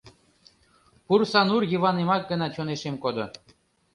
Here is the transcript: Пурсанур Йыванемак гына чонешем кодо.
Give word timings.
Пурсанур 1.05 1.61
Йыванемак 1.71 2.23
гына 2.31 2.47
чонешем 2.55 2.95
кодо. 3.03 3.25